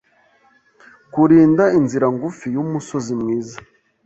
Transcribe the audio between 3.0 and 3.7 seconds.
mwiza